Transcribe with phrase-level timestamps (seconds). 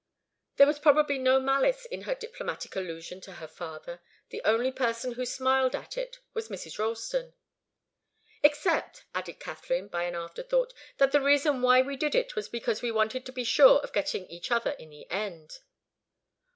[0.55, 4.01] There was probably no malice in her diplomatic allusion to her father.
[4.29, 6.79] The only person who smiled at it was Mrs.
[6.79, 7.35] Ralston.
[8.41, 12.81] "Except," added Katharine, by an afterthought, "that the reason why we did it was because
[12.81, 15.59] we wanted to be sure of getting each other in the end."